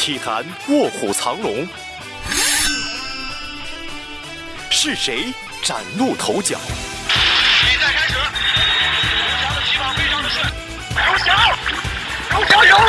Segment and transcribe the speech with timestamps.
[0.00, 1.68] 体坛卧虎藏龙，
[4.70, 5.30] 是谁
[5.62, 6.58] 崭露头角？
[7.60, 10.42] 比赛开始，刘翔的起跑非常的顺，
[10.96, 11.36] 刘翔，
[12.30, 12.88] 刘翔赢了，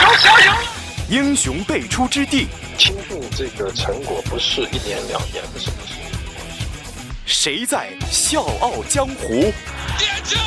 [0.00, 0.58] 刘翔赢了。
[1.10, 5.96] 英雄辈出之地，倾注这个成果不是一年两年的事情。
[7.26, 9.52] 谁在笑傲江湖？
[9.98, 10.38] 点球！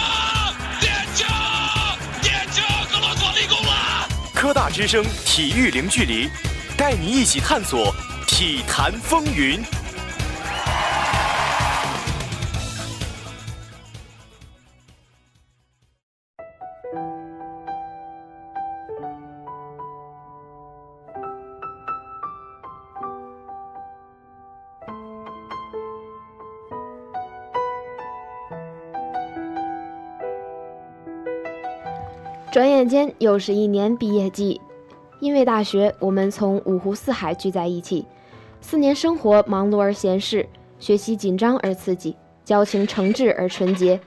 [4.45, 6.29] 科大之声体育零距离，
[6.77, 7.91] 带你一起探索
[8.27, 9.59] 体坛风云。
[32.55, 34.61] 转眼间又是一年毕业季，
[35.19, 38.05] 因为大学，我们从五湖四海聚在一起。
[38.61, 40.47] 四年生活忙碌而闲适，
[40.79, 43.99] 学习紧张而刺激，交情诚挚而纯洁。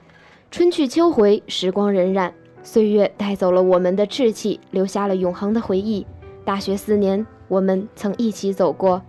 [0.49, 2.31] 春去秋回，时光荏苒，
[2.63, 6.03] 岁月带走了我们的稚气，留下了永恒的回忆。
[6.43, 8.99] 大学四年，我们曾一起走过。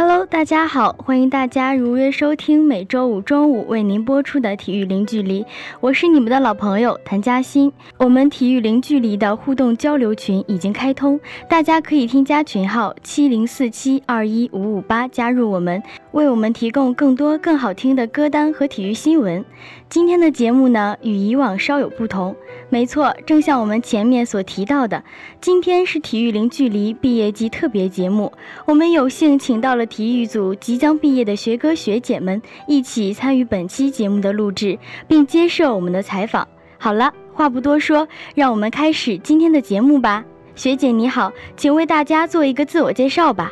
[0.00, 5.44] Hello，大家好，欢迎大家如约收听每周五中午为您播出的体育零距离，
[5.80, 7.72] 我是你们的老朋友谭嘉欣。
[7.96, 11.18] 我们体育零距离的互动交流群已经开通，
[11.50, 15.82] 大家可以添加群号七零四七二一五五八加入我们，
[16.12, 19.44] 为我们提供更多更好听的歌单和体育新闻。
[19.88, 22.36] 今天的节目呢，与以往稍有不同。
[22.70, 25.02] 没错，正像我们前面所提到的，
[25.40, 28.30] 今天是体育零距离毕业季特别节目，
[28.66, 36.46] 我们有幸请到了体育组即将毕业的学哥学姐们一起参与本期节目的录制，并接受我们的采访。
[36.76, 40.22] 好了，话不多说，让我们开始今天的节目吧。
[40.54, 43.50] 学姐你好，请为大家做一个自我介绍吧。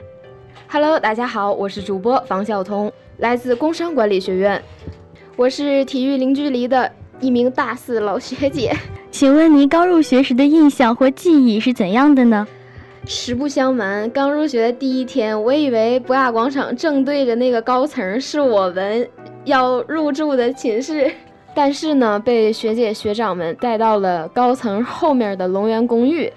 [0.68, 4.62] Hello，大家好，我是主播房晓彤，来自工商管理学院，
[5.36, 8.74] 我是体育零距离的一名大四老学姐。
[9.10, 12.46] 请问您刚入学时的印象或记忆是怎样的呢？
[13.06, 19.08] 实不相瞒，刚入学的第一天，我以为博雅广场正对着那个高层是我们
[19.44, 21.10] 要入住的寝室，
[21.54, 26.30] 但是呢，被学姐学长们带到了高层后面的龙源公寓。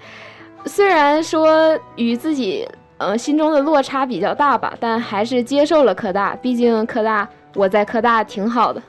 [0.64, 2.68] 虽然说与自己
[2.98, 8.80] 呃心中的落差比较大吧，但还是接受了科大，毕竟科大我在科大挺好的。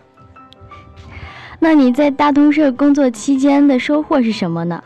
[1.64, 4.84] 那你在大通社工作期间的收获是什么呢？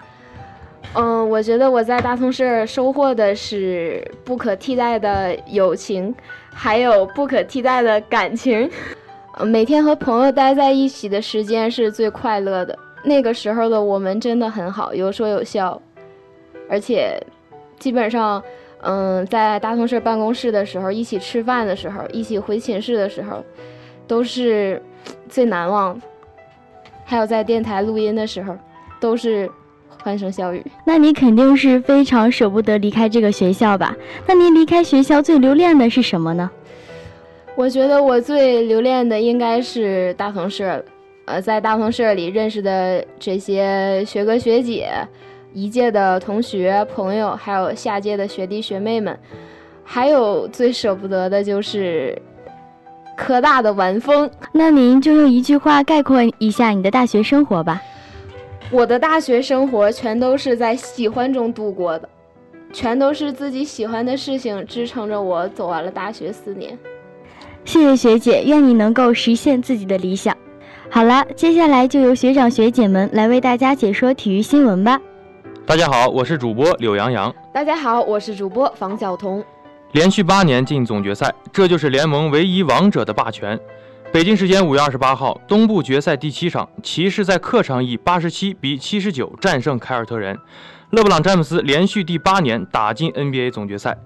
[0.93, 6.13] 嗯，我觉得我在大通社收获的是不可替代的友情，
[6.53, 8.69] 还有不可替代的感情。
[9.45, 12.77] 每天和朋友待在一起的时间是最快乐的。
[13.05, 15.81] 那个时候的我们真的很好，有说有笑，
[16.69, 17.17] 而且
[17.79, 18.43] 基本上，
[18.81, 23.41] 嗯，在大通社办公室的时候，一起吃饭的时候，一起回寝室的时候，
[24.05, 24.81] 都是
[25.29, 25.97] 最难忘。
[27.05, 28.53] 还有在电台录音的时候，
[28.99, 29.49] 都是
[30.03, 30.65] 欢声笑语。
[30.85, 33.95] 那你肯定是非常舍不得离开这个学校吧？
[34.27, 36.49] 那你离开学校最留恋的是什么呢？
[37.55, 40.83] 我觉得我最留恋的应该是大同社，
[41.23, 44.89] 呃，在大同社里认识的这些学哥学姐、
[45.53, 49.17] 一届的同学朋友，还有下届的学弟学妹们，
[49.85, 52.21] 还有最舍不得的就是
[53.15, 54.29] 科大的晚风。
[54.51, 57.81] 那您就用一句话概括一下你的大学生活吧。
[58.71, 62.09] 我的大学生活全都是在喜欢中度过的，
[62.73, 66.77] 全都是自己喜欢的事情支撑着我走完了大学四年。
[67.63, 70.35] 谢谢学姐，愿你能够实现自己的理想。
[70.89, 74.99] 好了，接下来就由学长学姐们来为大家解说体育新闻吧。
[75.65, 77.33] 大家好，我是主播柳洋洋。
[77.51, 79.43] 大家好，我是主播房晓彤。
[79.95, 83.57] 连续八年进总决赛，这就是联盟唯一王者的霸权。
[84.11, 90.37] 北京时间五月二十八号，东部决赛第七场，骑士在客场以八十七比七十九战胜凯尔特人，
[90.89, 93.97] 勒布朗詹姆斯连续第八年打进 NBA 总决赛。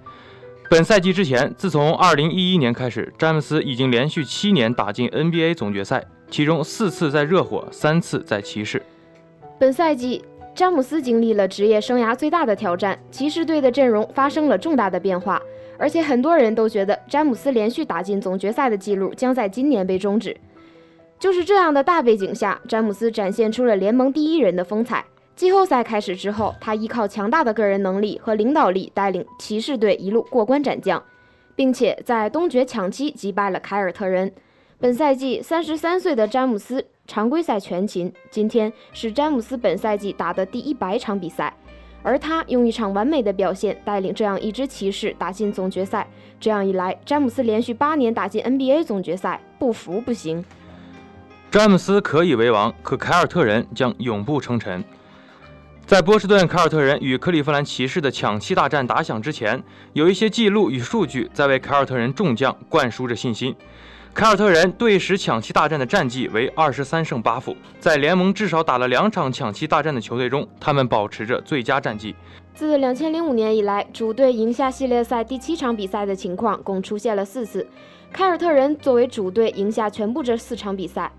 [0.70, 8.80] 本赛季之前，自从二零一一年开始，詹姆斯已经连续七年打进 NBA 总决赛，其中四次在热火，三次在骑士。
[9.58, 10.24] 本赛季，
[10.54, 15.42] 詹姆斯经历了职业生涯最大的挑战，骑士队的阵容发生了重大的变化，
[15.80, 20.36] 而且很多人都觉得詹姆斯连续打进总决赛的记录将在今年被终止。
[21.18, 25.04] 就是这样的大背景下，詹姆斯展现出了联盟第一人的风采。
[25.36, 31.02] 季后赛开始之后，他依靠强大的个人能力和领导力，带领骑士队一路过关斩将，
[31.56, 34.32] 并且在东决抢七击败了凯尔特人。
[34.80, 41.54] 本赛季三十三岁的詹姆斯常规赛全勤，今天是詹姆斯本赛季打的第一百场比赛。
[42.02, 46.08] 而他用一场完美的表现带领这样一支骑士打进总决赛。
[46.40, 50.44] 这样一来，詹姆斯连续八年打进 NBA 总决赛，不服不行。
[51.52, 54.84] 詹姆斯可以为王，可凯尔特人将永不称臣。
[55.86, 59.62] 在波士顿凯尔特人与克利夫兰骑士的抢七大战打响之前，
[59.94, 63.56] 有一些记录与数据在为凯尔特人众将灌输着信心。
[64.14, 72.14] 凯尔特人队史抢七大战的战绩为二十三胜八负，在联盟至少打了两场抢七大战的球队中，他们保持着最佳战绩。
[72.54, 77.66] 自两千零五年以来，主队赢下系列赛第七场比赛的情况共出现了四次。
[78.12, 81.10] 凯尔特人作为主队赢下全部这四场比赛。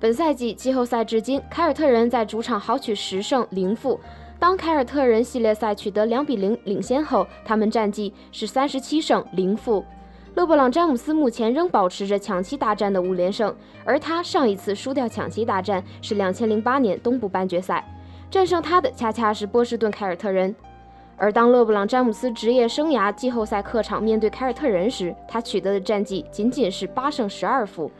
[0.00, 4.00] 本赛季季后赛至今，凯尔特人在主场豪取十胜零负。
[4.40, 9.84] 当凯尔特人系列赛取得两比零领先后，他们战绩是三十七胜零负。
[10.34, 13.54] 勒布朗·詹姆斯目前仍保持着抢七大战的五连胜，
[13.84, 17.84] 而他上一次输掉抢七大战是两千零八年东部半决赛，
[18.30, 20.54] 战胜他的恰恰是波士顿凯尔特人。
[21.16, 27.90] 而当勒布朗·詹姆斯职业生涯季后赛客场面对凯尔特人时，他取得的战绩仅仅是八胜十二负。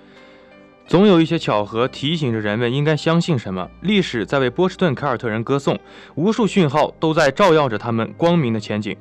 [0.87, 3.69] 总有一些巧合提醒着人们应该相信什么。
[3.83, 5.77] 历史在为波士顿凯尔特人歌颂，
[6.15, 8.97] 无数讯号都在照耀着他们光明的前景。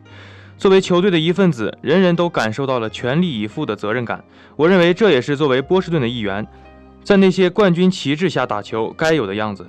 [0.58, 4.24] 作为球队的一份子，人人都感受到了全力以赴的责任感。
[4.56, 6.46] 我认为这也是作为波士顿的一员，
[7.04, 9.68] 在那些冠军旗帜下打球该有的样子。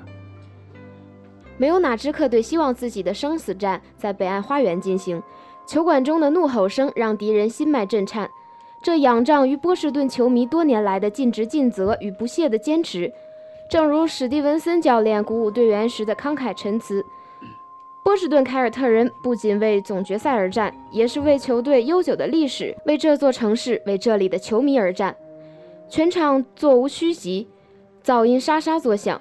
[1.58, 5.22] 没有哪支客队希望自己的生死战在北岸花园进行。
[5.66, 8.26] 球馆中的怒吼声让敌人心脉震颤。
[8.82, 13.12] 这仰仗于波士顿球迷多年来的尽职尽责与不懈的坚持，
[13.68, 17.04] 正如史蒂文森教练鼓舞队员时的慷慨陈词。
[18.04, 25.14] 波士顿凯尔特人不仅为总决赛而战，也是为球队悠久的历史、为这座城市、为这里的球迷而战。
[25.88, 27.46] 全场座无虚席，
[28.02, 29.20] 噪音沙沙作响，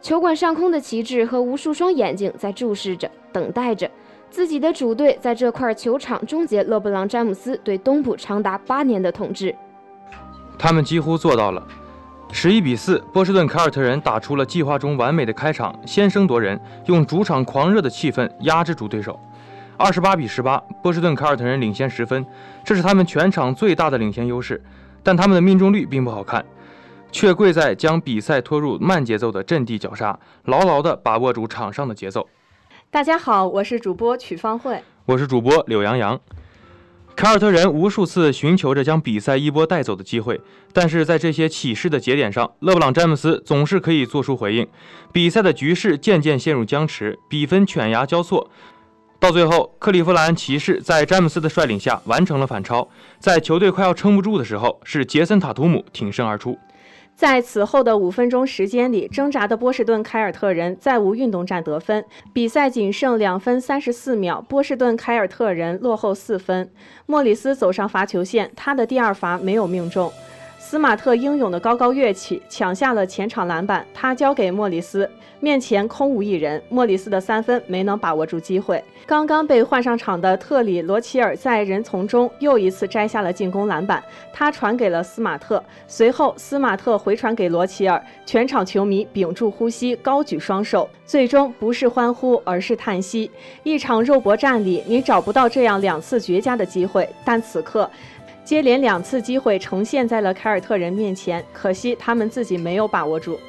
[0.00, 3.90] 球馆上空的旗帜和无数双眼睛在注视着、等待着。
[4.30, 9.54] 自己的主队在这块球场终结勒布朗·詹姆斯对东部长达八年的统治。
[10.58, 11.64] 他们几乎做到了。
[12.32, 19.18] 十一比四，波士顿凯尔特人打出了计划中完美的开场，先声夺人，用主场狂热的气氛压制住对手。
[19.76, 22.24] 二十八比十八，波士顿凯尔特人领先十分，
[22.64, 24.62] 这是他们全场最大的领先优势。
[25.02, 26.44] 但他们的命中率并不好看，
[27.12, 32.28] 却贵在将比赛拖入慢节奏的阵地绞杀，牢牢地把握住场上的节奏。
[32.90, 36.18] 大家好，我是主播曲方慧，我是主播柳洋洋。
[37.16, 40.40] 凯尔特人无数次寻求着将比赛一波带走的机会，
[40.72, 44.66] 但是在这些起势的节点上，勒布朗·詹姆斯总是可以做出回应。
[45.12, 48.50] 比赛的局势渐渐陷入僵持，比分犬牙交错。
[49.20, 52.86] 到最后，克利夫兰骑士在詹姆斯的率领下完成了反超。
[53.20, 56.58] 在球队快要撑不住的时候，是杰森·塔图姆挺身而出。
[57.16, 62.04] 在此后的五分钟时间里，挣扎的波士顿凯尔特人再无运动战得分。
[62.32, 66.68] 比赛仅剩两分三十四秒，波士顿凯尔特人落后四分。
[67.06, 70.12] 莫里斯走上罚球线，他的第二罚没有命中。
[70.66, 75.08] 斯马特英勇的高高跃起，抢下了前场篮板，他交给莫里斯，
[75.38, 76.60] 面前空无一人。
[76.70, 78.82] 莫里斯的三分没能把握住机会。
[79.04, 84.02] 刚刚被换上场的特里罗齐尔在人丛中又一次摘下了进攻篮板，
[84.32, 88.02] 他传给了斯马特，随后斯马特回传给罗齐尔。
[88.24, 93.30] 全场球迷屏住呼吸，高举双手，最终不是欢呼，而是叹息。
[93.64, 97.88] 一场肉搏战里，你找不到这样两次绝佳的机会，但此刻。
[98.44, 103.40] 接连两次机会呈现在了凯尔特人面前，可惜他们自己没有把握住。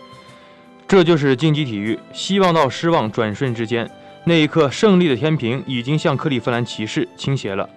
[0.88, 3.90] 这就是竞技体育，希望到失望转瞬之间。
[4.24, 7.70] 那一刻，胜利的天平已经向克利夫兰骑士倾斜了。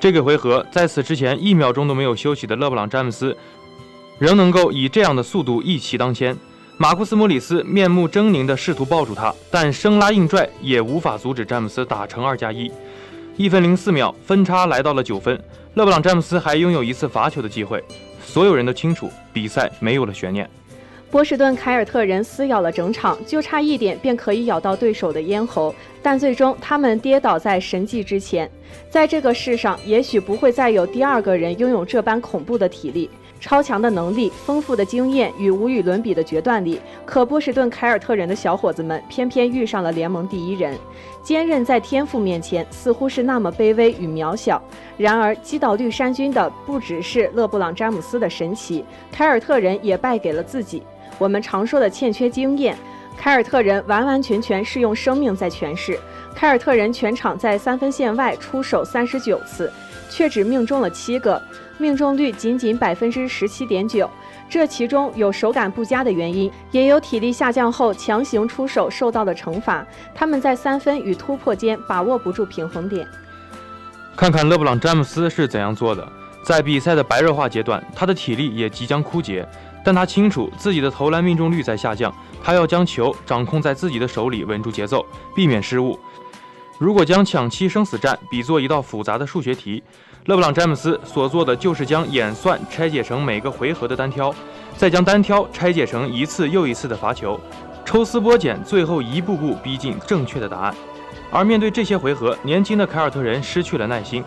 [0.00, 3.36] 这个回合，在此之前一秒钟都没有休息的勒布朗·詹姆斯，
[4.18, 6.36] 仍能够以这样的速度一骑当先。
[6.76, 12.70] 马库斯·莫里斯面目狰狞地试图抱住他，但生拉硬拽也无法阻止詹姆斯打成二加一。
[13.38, 15.40] 一分零四秒，分差来到了九分。
[15.74, 17.80] 勒布朗·詹姆斯还拥有一次罚球的机会，
[18.20, 20.50] 所有人都清楚比赛没有了悬念。
[21.08, 28.50] 波士顿凯尔特人撕咬了整场，就差一点便可以咬到对手的咽喉，但最终他们跌倒在神迹之前。
[28.90, 33.08] 在这个世上，也许不会再有第二个人拥有这般恐怖的体力。
[33.40, 40.76] 超强的能力、丰富的经验与无与伦比的决断力，可波士顿凯尔特人的小伙子们偏偏遇上了联盟第一人。
[41.22, 44.60] 坚韧在天赋面前似乎是那么卑微与渺小。
[44.96, 50.82] 然而，击倒绿衫军的不只是勒布朗·詹姆斯的神奇，凯尔特人也败给了自己。
[51.18, 52.76] 我们常说的欠缺经验，
[53.16, 55.98] 凯尔特人完完全全是用生命在诠释。
[56.34, 59.70] 凯尔特人全场在三分线外出手三十九次，
[60.08, 61.40] 却只命中了七个。
[61.78, 64.10] 命中率仅仅百分之十七点九，
[64.48, 69.86] 这其中有手感不佳的原因，也有体力下降后强行出手受到的惩罚。
[70.14, 73.06] 他们在三分与突破间把握不住平衡点。
[74.16, 76.06] 看看勒布朗·詹姆斯是怎样做的。
[76.42, 79.46] 在比赛的白热化阶段，他的体力也即将枯竭，
[79.84, 85.04] 但他清楚自己的投篮命中率在下降，他要将球掌控在自己的手里，稳住节奏，
[85.34, 85.98] 避免失误。
[86.78, 89.82] 如果将抢七生死战比作一道复杂的数学题，
[90.26, 94.32] 勒布朗·詹姆斯所做的就是将演算拆解成每个回合的单挑，
[94.76, 97.38] 再将单挑拆解成一次又一次的罚球，
[97.84, 100.74] 抽丝剥茧，最后一步步逼近正确的答案。
[101.32, 104.22] 而面对这些回合，年轻的凯尔特人失去了耐心。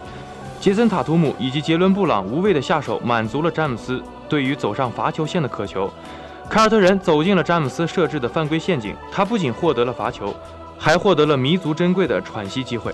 [0.60, 5.90] 杰森·塔图姆以及杰伦·布朗无谓的下手，满足了詹姆斯对于走上罚球线的渴求。
[6.50, 10.36] 凯尔特人走进了詹姆斯设置的犯规陷阱，他不仅获得了罚球，
[10.82, 12.92] 还获得了弥足珍贵的喘息机会。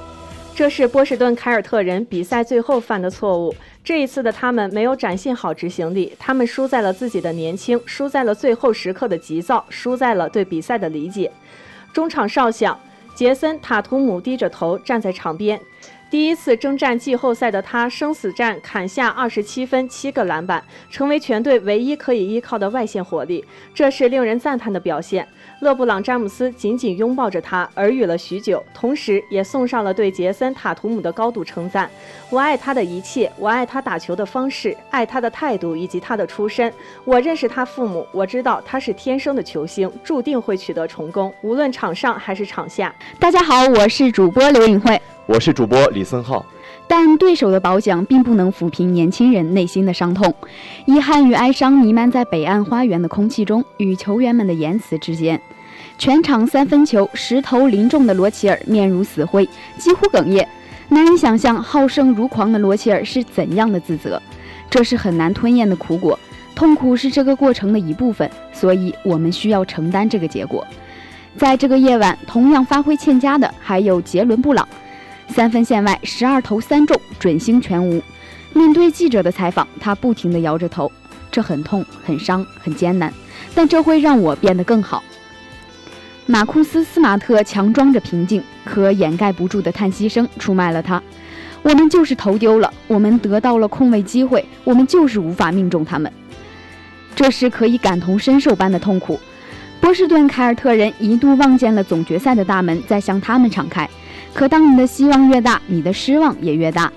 [0.53, 3.55] 这是波士顿凯尔特人比赛最后犯的错误。
[3.81, 11.31] 这一次的他们没有展现好执行力，他们输在了自己的年轻，输在了最后时刻的急躁，输在了对比赛的理解。
[11.93, 12.77] 中场哨响，
[13.15, 15.57] 杰森·塔图姆低着头站在场边。
[16.09, 25.27] 第一次征战季后赛的他，生死战砍下二十七分、七个篮板，成为全队唯一可以依靠的外线火力，这是令人赞叹的表现。
[25.59, 31.89] 勒布朗·詹姆斯紧紧拥抱着他，耳语了许久，同时也送上了对杰森·塔图姆的高度称赞
[32.29, 36.71] ：“我爱他的一切，我爱他打球的方式，爱他的态度以及他的出身。
[37.05, 45.01] 我认识他父母，我知道他是天生的球星，注定会取得成功，无论场上还是场下。”大家好，我是主播刘颖慧。
[45.25, 46.45] 我是主播李森浩，
[46.85, 50.33] 但对手的褒奖并不能抚平年轻人内心的伤痛，
[50.85, 55.41] 遗憾与哀伤弥漫在北岸花园的空气中与球员们的言辞之间。
[55.97, 60.47] 全场三分球十投零中的罗齐尔面如死灰，几乎哽咽，
[60.89, 64.21] 难以想象好胜如狂的罗齐尔是怎样的自责。
[64.69, 66.19] 这是很难吞咽的苦果，
[66.55, 70.65] 痛苦是这个过程的一部分，所以我们需要承担这个结果。
[71.37, 74.67] 在这个夜晚，同样发挥欠佳的还有杰伦布朗。
[75.29, 78.01] 三分线外，十二投三中，准星全无。
[78.53, 80.91] 面对记者的采访，他不停地摇着头。
[81.29, 83.13] 这很痛，很伤，很艰难，
[83.53, 85.03] 但这会让我变得更好。
[86.29, 91.01] 马库斯·斯马特强装着平静，可掩盖不住的叹息声出卖了他。
[91.63, 96.11] 我们就是投丢了，我们得到了空位机会，我们就是无法命中他们。
[97.15, 99.17] 这是可以感同身受般的痛苦。
[99.79, 103.89] 波士顿凯尔特人一度望见了总决赛的大门在向他们敞开。
[104.33, 106.91] 可当你的希望越大，你的失望也越大，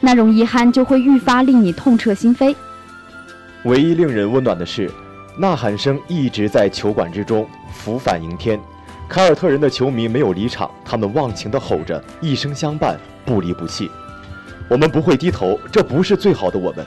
[0.00, 2.54] 那种遗憾就会愈发令你痛彻心扉。
[3.64, 4.90] 唯一令人温暖的是，
[5.38, 8.60] 呐喊声一直在球馆之中浮反迎天。
[9.14, 13.88] 凯尔特人的球迷没有离场，他们忘情地吼着，一生相伴，不离不弃。
[14.68, 16.84] 我们不会低头，这不是最好的我们，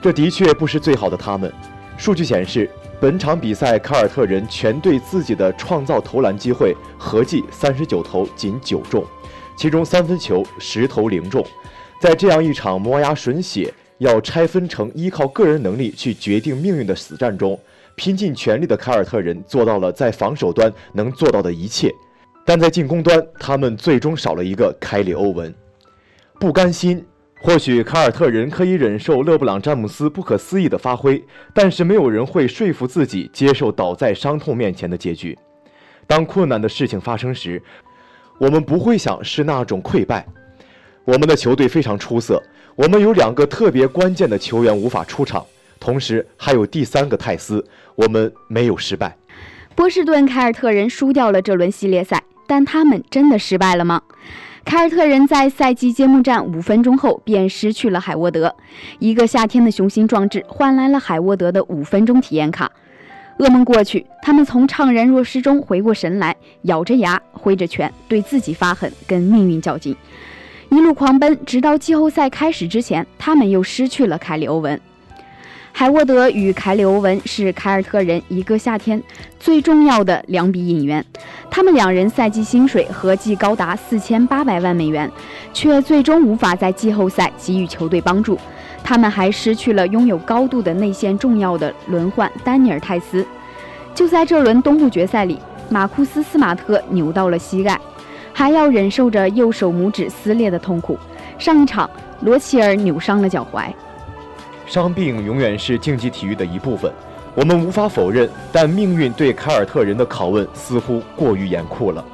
[0.00, 1.52] 这的确不是最好的他们。
[1.98, 2.70] 数据显示。
[3.00, 9.04] 本场比赛，凯尔特人全队自己的创造投篮机会合计三十九投，仅九中，
[9.56, 11.44] 其中三分球十投零中。
[12.00, 17.58] 在这样一场磨牙吮血、要拆分成依靠个人能力去决定命运的死战中，
[18.00, 21.94] 拼尽全力的凯尔特人做到了在防守端能做到的一切，
[22.46, 25.54] 但在进攻端，他们最终少了一个凯里·欧文，
[26.38, 27.04] 不甘心。
[27.42, 35.38] 或许凯尔特人可以忍受勒布朗·詹姆斯不可思议的发挥，但是没有人会说服自己接受倒在伤痛面前的结局。
[36.06, 37.62] 当困难的事情发生时，
[38.38, 40.26] 我们不会想是那种溃败。
[41.04, 42.42] 我们的球队非常出色，
[42.76, 45.44] 我们有两个特别关键的球员无法出场，
[45.80, 47.64] 同时还有第三个泰斯，
[47.96, 49.16] 我们没有失败。
[49.74, 54.02] 波士顿凯尔特人输掉了这轮系列赛，但他们真的失败了吗？
[54.62, 58.54] 凯尔特人在赛季揭幕战五分钟后便失去了海沃德，
[58.98, 62.70] 一个夏天的雄心壮志换来了海沃德的五分钟体验卡。
[63.38, 69.96] 噩梦过去，他们从怅然若失中回过神来，咬着牙，挥着拳，对自己发狠，跟命运较劲，
[70.68, 74.78] 一路狂奔，直到季后赛开始之前，他们又失去了凯里欧文。
[75.72, 79.02] 海沃德与凯里欧文是凯尔特人一个夏天
[79.38, 81.02] 最重要的两笔引援，
[81.50, 85.10] 他们两人赛季薪水合计高达四千八百万美元，
[85.54, 88.38] 却最终无法在季后赛给予球队帮助。
[88.84, 93.26] 他们还失去了拥有高度的内线重要的轮换丹尼尔泰斯。
[93.94, 95.38] 就在这轮东部决赛里，
[95.70, 97.80] 马库斯斯马特扭到了膝盖，
[98.34, 100.98] 还要忍受着右手拇指撕裂的痛苦。
[101.38, 101.88] 上一场，
[102.20, 103.64] 罗齐尔扭伤了脚踝。
[104.70, 106.92] 伤病永远是竞技体育的一部分，
[107.34, 108.30] 我们无法否认。
[108.52, 112.04] 但命运对凯尔特人的拷问似乎过于严酷了。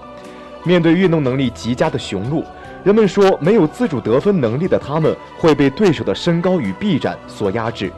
[0.65, 2.43] 面对运动能力极佳的雄鹿，
[2.83, 7.93] 人们说没有自主得分能力的他们会被对手的身高与臂展所压制。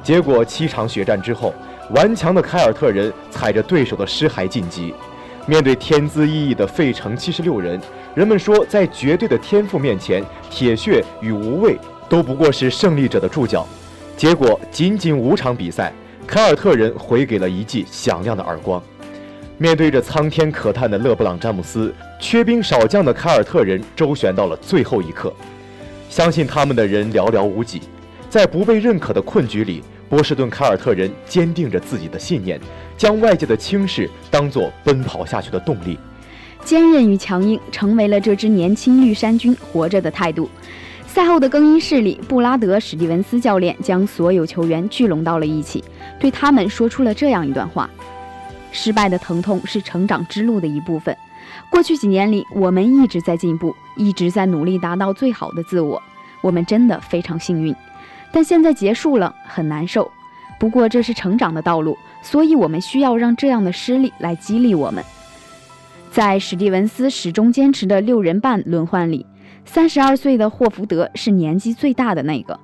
[0.00, 1.52] 结果七场血战之后，
[1.90, 4.94] 顽强的凯尔特人踩着对手的尸骸晋级。
[5.44, 7.80] 面对天资异异的费城七十六人，
[8.14, 11.76] 人们说，在绝对的天赋面前，铁血与无畏
[12.08, 13.66] 都不过是胜利者的注脚。
[14.16, 15.92] 结果仅仅五场比赛，
[16.26, 18.82] 凯尔特人回给了一记响亮的耳光。
[19.58, 25.32] 面对着苍天可叹的勒布朗·詹姆斯，缺兵少将的凯尔特人周旋到了最后一刻。
[26.08, 27.82] 相信他们的人寥寥无几，
[28.30, 32.60] 在不被认可的困局里，波士顿凯尔特人坚定着自己的信念。
[32.96, 35.98] 将外界的轻视当作奔跑下去的动力，
[36.64, 40.48] 坚韧与强硬成为了这支年轻绿衫军活着的态度。
[41.14, 45.84] 赛后的更衣室里，布拉德·史蒂文斯教练将所有球员聚拢到了一起，
[46.18, 47.88] 对他们说出了这样一段话
[48.72, 51.16] ：“失败的疼痛是成长之路的一部分。
[51.70, 56.02] 过去几年里，我们一直在进步，一直在努力达到最好的自我。
[56.40, 57.72] 我们真的非常幸运，
[58.32, 60.10] 但现在结束了，很难受。
[60.58, 65.04] 不过这是成长的道路。”所以，我们需要让这样的失利来激励我们。
[66.10, 69.24] 在史蒂文斯始终坚持的六人半轮换里，
[69.64, 72.58] 三十二岁的霍福德是年纪最大的那个，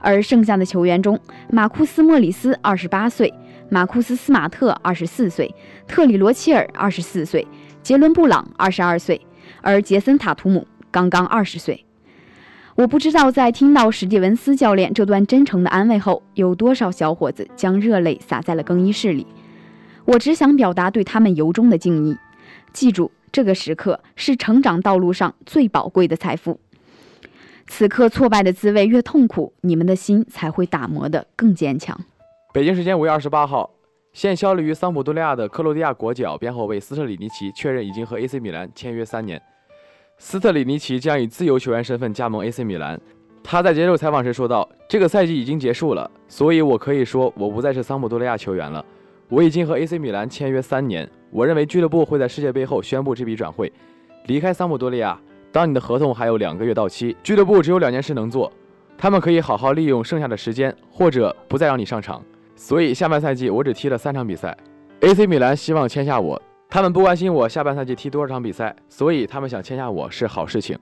[0.00, 1.18] 而剩下的球员中，
[1.50, 3.32] 马库斯·莫里斯二十八岁，
[3.68, 5.54] 马库斯·斯马特二十四岁，
[5.86, 7.46] 特里罗切尔二十四岁，
[7.82, 9.20] 杰伦·布朗二十二岁，
[9.60, 11.84] 而杰森·塔图姆刚刚二十岁。
[12.74, 19.26] 我不知道，在听到史蒂文斯教练这段真诚的安慰后，有多少小伙子将热泪洒在了更衣室里。
[20.04, 22.16] 我只想表达对他们由衷的敬意。
[22.72, 26.58] 记住，这个时刻是成长道路上最宝贵的财富。
[27.68, 31.96] 此刻挫败的滋味越痛苦，你们的心才会打磨得更坚强。
[32.52, 33.70] 北京时间五月二十八号，
[34.12, 39.40] 现效力于桑普多利亚的克罗地亚国脚边后卫斯特里尼奇确认已经和 AC 米兰签约三年。
[40.16, 43.00] 斯特里尼奇将以自由球员身份加盟 AC 米兰。
[43.44, 48.84] 他在接受采访时说道：“这个赛季已经结束了，所以我可以说我不再是桑普多利亚球员了。
[49.28, 51.08] 我已经和 AC 米兰签约三年。
[51.30, 53.72] 我认为俱乐部会在世界杯后宣布这笔转会，
[54.26, 55.18] 离开桑普多利亚。
[55.52, 58.52] 当你的合同还有两个月到期，俱乐部只有两件事能做：
[58.96, 62.22] 他们可以好好利用剩下的时间，或者不再让你上场。
[62.56, 64.56] 所以下半赛季我只踢了三场比赛。
[65.00, 70.78] AC 米兰希望签下我。”他们不关心我下半赛季踢多少场比赛，所以他们想签下我是好事情。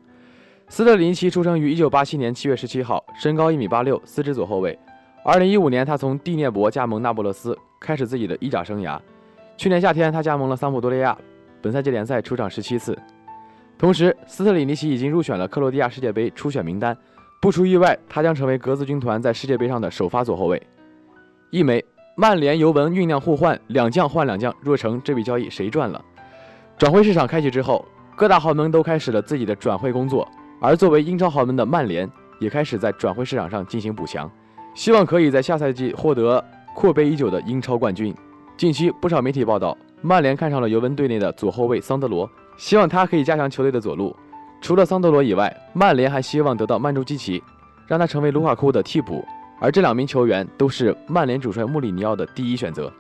[0.69, 4.77] 斯特林奇出生于1987年7月17号，身高1米86，司职左后卫。
[5.25, 8.99] 2015年，他从蒂涅博加盟那不勒斯，开始自己的意甲生涯。
[9.57, 11.17] 去年夏天，他加盟了桑普多利亚，
[11.63, 12.99] 本赛季联赛出场17次。
[13.79, 16.97] 同时，斯特里尼奇已经入选了克罗地亚世界杯初选名单，
[17.41, 20.63] 不出意外，他将成为格子军团在世界杯上的首发左后卫。
[21.51, 21.85] 一枚。
[22.19, 26.03] 曼联尤文酝酿互换，两将换两将，若成这笔交易谁赚了？
[26.79, 27.85] 转会市场开启之后，
[28.17, 30.27] 各大豪门都开始了自己的转会工作，
[30.59, 34.31] 而作为英超豪门的曼联也开始在转会市场上进行补强，
[34.75, 36.43] 希望可以在下赛季获得
[36.75, 38.15] 阔别已久的英超冠军。
[38.57, 44.17] 近期不少媒体报道，曼联看上了尤文队内的左后卫桑德罗，希望他可以加强球队的左路。
[44.63, 47.43] 除了桑德罗以外，曼联还希望得到曼朱基奇，
[47.87, 49.23] 让他成为卢卡库的替补。
[49.61, 52.91] 而这两名球员都是曼联主帅穆里尼奥的第一选择。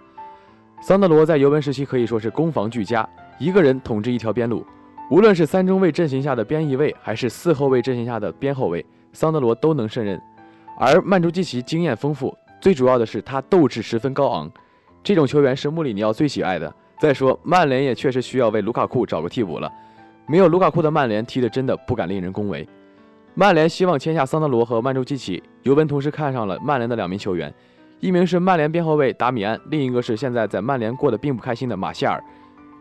[0.82, 4.62] 桑德罗在尤文时期可以说是攻防俱佳，一个人统治一条边路，
[5.10, 10.20] 无论是三中卫阵型下的边翼卫，还是四后卫阵型下的边后卫，桑德罗都能胜任。
[10.78, 14.50] 而曼朱基奇经验丰富，最主要的是他斗志十分高昂，
[15.06, 16.74] 这种球员是穆里尼奥最喜爱的。
[16.98, 19.72] 再说，曼联也确实需要为卢卡库找个替补了，
[20.26, 22.68] 没有卢卡库的曼联踢得真的不敢令人恭维。
[23.34, 27.54] 曼联希望签下桑德罗和曼朱基奇，尤文同时看上了曼联的两名球员，
[28.00, 32.20] 一名是曼联边后卫达米安，另一个是现在在曼联过得并不开心的马歇尔。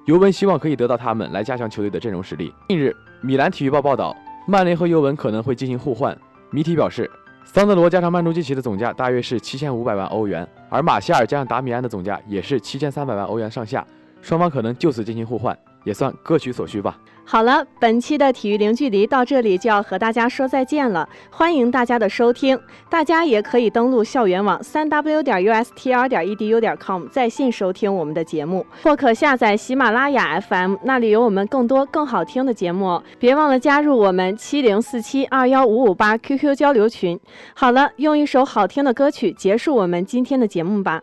[0.06, 2.52] 尤文希望可以得到他们来加强球队的阵容实力。
[2.70, 6.18] 近日，米兰体育报报道，曼联和尤文可能会进行互换。
[6.50, 7.08] 谜题表示，
[7.46, 13.86] 桑德罗加上曼朱基奇的总价大约是七千五百万欧元，而马歇尔加上达米安的总价也是七千三百万欧元上下，
[14.22, 15.58] 双方可能就此进行互换。
[15.86, 16.98] 也算各取所需吧。
[17.28, 21.10] 好了，本期的体育零距离到这里就要和大家说再见了。
[21.32, 33.04] 欢迎大家的收听，大家也可以登录校园网三 w 点 ustr 点 edu 点 com 在线收听我们的节目，或可下载喜马拉雅 FM，那里有我们更多更好听的节目哦。
[33.18, 37.20] 别忘了加入我们七零四七二幺五五八 QQ 交流群。
[37.56, 41.02] 好了，用一首好听的歌曲结束我们今天的节目吧。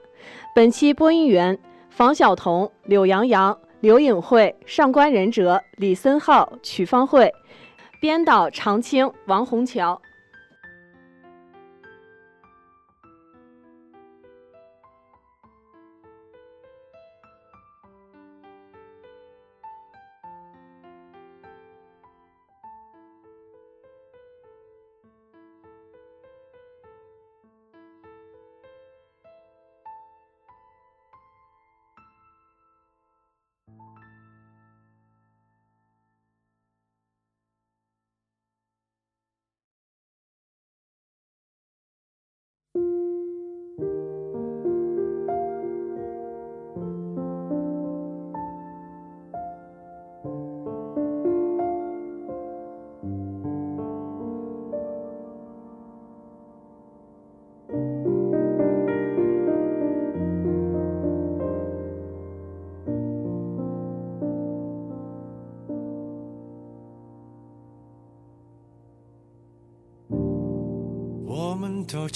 [0.55, 1.59] 本期播音员
[1.91, 3.59] 房晓彤、柳洋洋。
[3.83, 7.35] 刘颖慧、上官仁哲、李森浩、曲芳慧，
[8.01, 10.01] 编导常青、王红桥。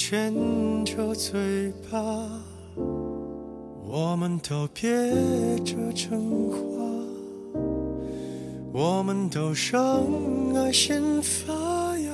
[0.09, 0.33] 牵
[0.85, 1.99] 着嘴巴，
[3.83, 4.89] 我们都憋
[5.65, 6.57] 着真话，
[8.73, 10.05] 我们都让
[10.55, 11.53] 爱先发
[11.99, 12.13] 芽。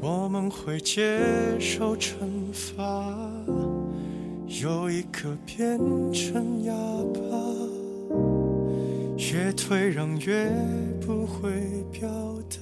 [0.00, 1.18] 我们会接
[1.58, 2.14] 受惩
[2.52, 3.12] 罚，
[4.62, 5.76] 有一颗变
[6.12, 6.72] 成哑
[7.12, 7.20] 巴。
[9.16, 10.48] 越退让越
[11.00, 11.50] 不会
[11.92, 12.08] 表
[12.48, 12.56] 达，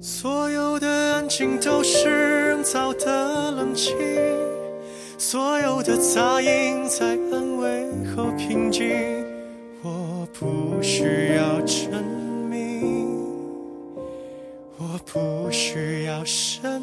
[0.00, 3.96] 所有的安静都是人造的冷清，
[5.18, 8.88] 所有的杂音在安慰后平静。
[9.82, 12.04] 我不需要证
[12.50, 13.08] 明，
[14.78, 16.82] 我不需要声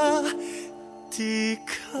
[1.11, 1.99] 抵抗，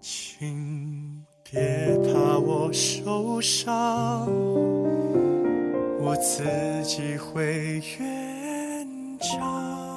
[0.00, 4.26] 请别怕我受伤，
[6.00, 6.42] 我自
[6.82, 9.87] 己会圆场。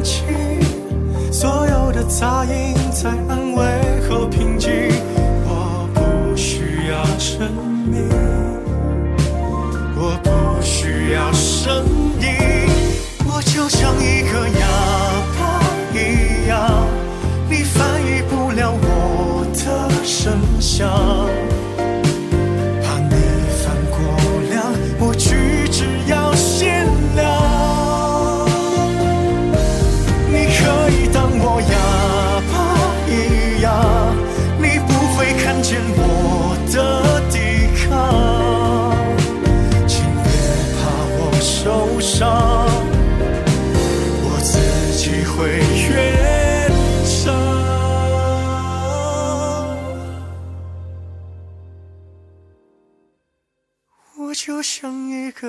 [0.00, 0.24] 的冷清，
[1.32, 4.70] 所有的杂音在安慰后平静。
[5.44, 7.50] 我不需要证
[7.86, 8.08] 明，
[9.96, 11.84] 我不需要声
[12.20, 12.26] 音。
[13.26, 14.66] 我就像一个哑
[15.38, 15.40] 巴
[15.94, 16.86] 一样，
[17.48, 20.88] 你翻译不了我的声响。
[55.30, 55.46] 一个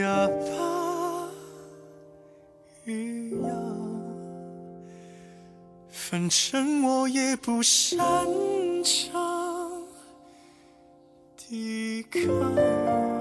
[0.00, 1.30] 哑巴
[2.84, 4.02] 一样，
[5.88, 7.96] 反正我也不擅
[8.82, 9.70] 长
[11.36, 13.11] 抵抗。